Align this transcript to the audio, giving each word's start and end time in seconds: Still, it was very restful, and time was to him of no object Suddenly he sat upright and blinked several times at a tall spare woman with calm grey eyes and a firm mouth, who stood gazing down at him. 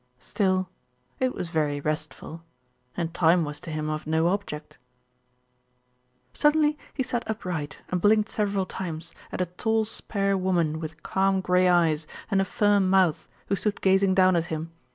Still, 0.17 0.67
it 1.19 1.35
was 1.35 1.49
very 1.49 1.79
restful, 1.79 2.41
and 2.97 3.13
time 3.13 3.45
was 3.45 3.59
to 3.59 3.69
him 3.69 3.87
of 3.87 4.07
no 4.07 4.29
object 4.29 4.79
Suddenly 6.33 6.75
he 6.95 7.03
sat 7.03 7.23
upright 7.29 7.83
and 7.91 8.01
blinked 8.01 8.29
several 8.29 8.65
times 8.65 9.13
at 9.31 9.41
a 9.41 9.45
tall 9.61 9.85
spare 9.85 10.35
woman 10.35 10.79
with 10.79 11.03
calm 11.03 11.39
grey 11.39 11.67
eyes 11.67 12.07
and 12.31 12.41
a 12.41 12.45
firm 12.45 12.89
mouth, 12.89 13.27
who 13.45 13.55
stood 13.55 13.79
gazing 13.81 14.15
down 14.15 14.35
at 14.35 14.45
him. 14.45 14.71